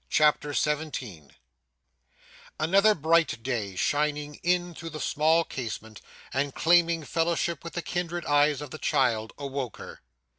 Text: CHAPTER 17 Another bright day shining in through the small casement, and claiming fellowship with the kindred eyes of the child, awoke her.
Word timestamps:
CHAPTER 0.09 0.51
17 0.55 1.31
Another 2.59 2.95
bright 2.95 3.43
day 3.43 3.75
shining 3.75 4.39
in 4.41 4.73
through 4.73 4.89
the 4.89 4.99
small 4.99 5.43
casement, 5.43 6.01
and 6.33 6.55
claiming 6.55 7.03
fellowship 7.03 7.63
with 7.63 7.73
the 7.73 7.83
kindred 7.83 8.25
eyes 8.25 8.61
of 8.61 8.71
the 8.71 8.79
child, 8.79 9.31
awoke 9.37 9.77
her. 9.77 10.01